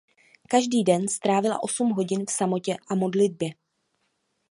[0.49, 3.49] Každý den strávila osm hodin v samotě a modlitbě.